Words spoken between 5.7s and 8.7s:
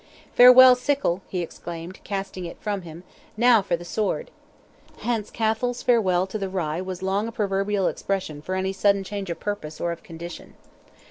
farewell to the rye" was long a proverbial expression for